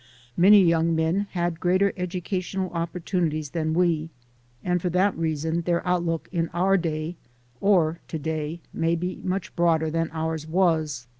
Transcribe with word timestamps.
Many 0.35 0.63
young 0.63 0.95
men 0.95 1.27
had 1.33 1.59
greater 1.59 1.93
educational 1.95 2.71
opportunities 2.71 3.51
than 3.51 3.75
we, 3.75 4.09
and 4.63 4.81
for 4.81 4.89
that 4.89 5.15
reason 5.15 5.61
their 5.61 5.87
outlook 5.87 6.27
in 6.31 6.49
our 6.55 6.75
day 6.75 7.17
or 7.59 7.99
to 8.07 8.17
day 8.17 8.61
may 8.73 8.95
be 8.95 9.19
much 9.23 9.55
broader 9.55 9.91
than 9.91 10.09
ours 10.11 10.47
was. 10.47 11.05